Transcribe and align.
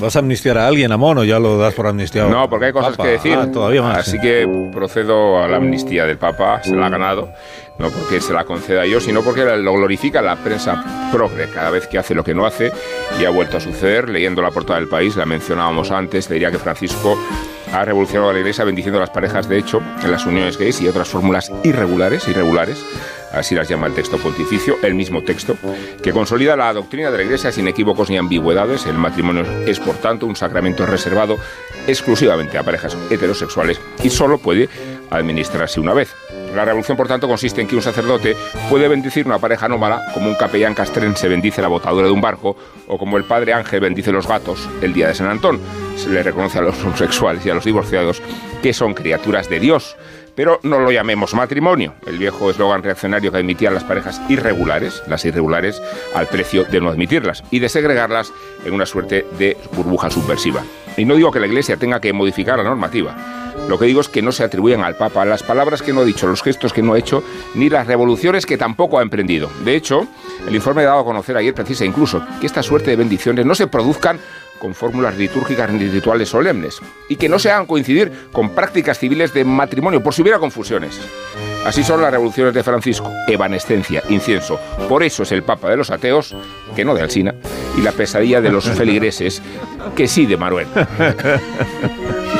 ¿Vas 0.00 0.16
a 0.16 0.18
amnistiar 0.18 0.58
a 0.58 0.66
alguien, 0.66 0.92
a 0.92 0.96
Mono? 0.96 1.24
Ya 1.24 1.38
lo 1.38 1.58
das 1.58 1.74
por 1.74 1.86
amnistiado. 1.86 2.28
No, 2.28 2.48
porque 2.48 2.66
hay 2.66 2.72
cosas 2.72 2.96
que 2.96 3.06
decir. 3.08 3.36
Ah, 3.38 3.50
todavía 3.50 3.82
más. 3.82 3.98
Así 3.98 4.18
que 4.18 4.46
procedo 4.72 5.42
a 5.42 5.48
la 5.48 5.58
amnistía 5.58 6.06
del 6.06 6.18
Papa, 6.18 6.62
se 6.62 6.74
la 6.74 6.86
ha 6.86 6.90
ganado. 6.90 7.32
No 7.78 7.90
porque 7.90 8.20
se 8.20 8.32
la 8.32 8.44
conceda 8.44 8.84
yo, 8.86 9.00
sino 9.00 9.22
porque 9.22 9.44
lo 9.44 9.72
glorifica 9.72 10.20
la 10.20 10.36
prensa 10.36 11.10
progre 11.10 11.48
cada 11.48 11.70
vez 11.70 11.86
que 11.86 11.98
hace 11.98 12.14
lo 12.14 12.22
que 12.22 12.34
no 12.34 12.46
hace. 12.46 12.70
Y 13.20 13.24
ha 13.24 13.30
vuelto 13.30 13.56
a 13.56 13.60
suceder. 13.60 14.08
Leyendo 14.08 14.42
la 14.42 14.50
portada 14.50 14.78
del 14.78 14.88
país, 14.88 15.16
la 15.16 15.26
mencionábamos 15.26 15.90
antes, 15.90 16.28
le 16.28 16.34
diría 16.34 16.50
que 16.50 16.58
Francisco 16.58 17.18
ha 17.72 17.84
revolucionado 17.84 18.30
a 18.30 18.32
la 18.34 18.40
Iglesia 18.40 18.64
bendiciendo 18.64 18.98
a 18.98 19.00
las 19.00 19.10
parejas 19.10 19.48
de 19.48 19.58
hecho 19.58 19.80
en 20.02 20.10
las 20.10 20.26
uniones 20.26 20.58
gays 20.58 20.80
y 20.82 20.88
otras 20.88 21.08
fórmulas 21.08 21.50
irregulares, 21.64 22.28
irregulares, 22.28 22.84
así 23.32 23.54
las 23.54 23.68
llama 23.68 23.86
el 23.86 23.94
texto 23.94 24.18
pontificio, 24.18 24.78
el 24.82 24.94
mismo 24.94 25.22
texto, 25.22 25.56
que 26.02 26.12
consolida 26.12 26.56
la 26.56 26.72
doctrina 26.72 27.10
de 27.10 27.18
la 27.18 27.24
Iglesia 27.24 27.52
sin 27.52 27.68
equívocos 27.68 28.10
ni 28.10 28.16
ambigüedades. 28.16 28.86
El 28.86 28.98
matrimonio 28.98 29.44
es, 29.66 29.80
por 29.80 29.96
tanto, 29.96 30.26
un 30.26 30.36
sacramento 30.36 30.86
reservado 30.86 31.38
exclusivamente 31.86 32.58
a 32.58 32.62
parejas 32.62 32.96
heterosexuales 33.10 33.80
y 34.02 34.10
solo 34.10 34.38
puede 34.38 34.68
administrarse 35.10 35.80
una 35.80 35.94
vez. 35.94 36.14
La 36.54 36.64
revolución, 36.66 36.96
por 36.96 37.08
tanto, 37.08 37.28
consiste 37.28 37.62
en 37.62 37.66
que 37.66 37.76
un 37.76 37.82
sacerdote 37.82 38.36
puede 38.68 38.86
bendecir 38.86 39.26
una 39.26 39.38
pareja 39.38 39.66
anómala, 39.66 40.02
como 40.12 40.28
un 40.28 40.34
capellán 40.34 40.74
castrense 40.74 41.28
bendice 41.28 41.62
la 41.62 41.68
botadura 41.68 42.06
de 42.06 42.12
un 42.12 42.20
barco, 42.20 42.56
o 42.88 42.98
como 42.98 43.16
el 43.16 43.24
padre 43.24 43.54
Ángel 43.54 43.80
bendice 43.80 44.12
los 44.12 44.28
gatos 44.28 44.68
el 44.82 44.92
día 44.92 45.08
de 45.08 45.14
San 45.14 45.28
Antón. 45.28 45.60
Se 45.96 46.10
le 46.10 46.22
reconoce 46.22 46.58
a 46.58 46.62
los 46.62 46.82
homosexuales 46.84 47.44
y 47.46 47.50
a 47.50 47.54
los 47.54 47.64
divorciados 47.64 48.22
que 48.62 48.74
son 48.74 48.92
criaturas 48.92 49.48
de 49.48 49.60
Dios. 49.60 49.96
Pero 50.34 50.60
no 50.62 50.78
lo 50.78 50.90
llamemos 50.90 51.34
matrimonio, 51.34 51.94
el 52.06 52.16
viejo 52.16 52.50
eslogan 52.50 52.82
reaccionario 52.82 53.30
que 53.30 53.38
admitían 53.38 53.74
las 53.74 53.84
parejas 53.84 54.20
irregulares, 54.30 55.02
las 55.06 55.24
irregulares, 55.26 55.80
al 56.14 56.26
precio 56.26 56.64
de 56.64 56.80
no 56.80 56.88
admitirlas 56.88 57.44
y 57.50 57.58
de 57.58 57.68
segregarlas 57.68 58.32
en 58.64 58.72
una 58.72 58.86
suerte 58.86 59.26
de 59.38 59.58
burbuja 59.72 60.10
subversiva. 60.10 60.62
Y 60.96 61.04
no 61.04 61.16
digo 61.16 61.30
que 61.30 61.40
la 61.40 61.46
Iglesia 61.46 61.76
tenga 61.76 62.00
que 62.00 62.14
modificar 62.14 62.56
la 62.58 62.64
normativa, 62.64 63.41
lo 63.68 63.78
que 63.78 63.86
digo 63.86 64.00
es 64.00 64.08
que 64.08 64.22
no 64.22 64.32
se 64.32 64.44
atribuyen 64.44 64.82
al 64.82 64.96
Papa 64.96 65.24
las 65.24 65.42
palabras 65.42 65.82
que 65.82 65.92
no 65.92 66.00
ha 66.00 66.04
dicho, 66.04 66.26
los 66.26 66.42
gestos 66.42 66.72
que 66.72 66.82
no 66.82 66.94
ha 66.94 66.98
hecho, 66.98 67.22
ni 67.54 67.68
las 67.68 67.86
revoluciones 67.86 68.46
que 68.46 68.58
tampoco 68.58 68.98
ha 68.98 69.02
emprendido. 69.02 69.50
De 69.64 69.76
hecho, 69.76 70.06
el 70.46 70.54
informe 70.54 70.84
dado 70.84 71.00
a 71.00 71.04
conocer 71.04 71.36
ayer 71.36 71.54
precisa 71.54 71.84
incluso 71.84 72.22
que 72.40 72.46
esta 72.46 72.62
suerte 72.62 72.90
de 72.90 72.96
bendiciones 72.96 73.46
no 73.46 73.54
se 73.54 73.66
produzcan 73.66 74.18
con 74.62 74.74
fórmulas 74.74 75.16
litúrgicas 75.16 75.70
ni 75.72 75.88
rituales 75.88 76.28
solemnes 76.28 76.80
y 77.08 77.16
que 77.16 77.28
no 77.28 77.40
se 77.40 77.50
hagan 77.50 77.66
coincidir 77.66 78.12
con 78.30 78.50
prácticas 78.50 78.96
civiles 78.96 79.34
de 79.34 79.44
matrimonio, 79.44 80.00
por 80.00 80.14
si 80.14 80.22
hubiera 80.22 80.38
confusiones. 80.38 81.00
Así 81.66 81.82
son 81.82 82.00
las 82.00 82.12
revoluciones 82.12 82.54
de 82.54 82.62
Francisco, 82.62 83.10
evanescencia, 83.26 84.02
incienso. 84.08 84.60
Por 84.88 85.02
eso 85.02 85.24
es 85.24 85.32
el 85.32 85.42
Papa 85.42 85.68
de 85.68 85.76
los 85.76 85.90
ateos, 85.90 86.36
que 86.76 86.84
no 86.84 86.94
de 86.94 87.02
Alsina, 87.02 87.34
y 87.76 87.82
la 87.82 87.90
pesadilla 87.92 88.40
de 88.40 88.50
los 88.50 88.68
feligreses, 88.76 89.42
que 89.96 90.06
sí 90.06 90.26
de 90.26 90.36
Manuel. 90.36 90.66